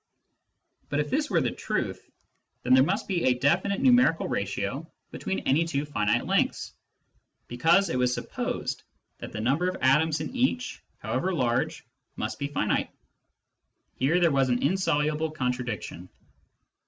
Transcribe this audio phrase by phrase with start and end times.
[0.89, 2.09] But if this were the truth,
[2.63, 6.73] then there must be a definite numerical ratio between any two finite lengths,
[7.47, 8.81] because it was supposed
[9.19, 11.85] that the number of atoms in each, how ever large,
[12.15, 12.89] must be finite.
[13.93, 16.09] Here there was an insoluble contradiction.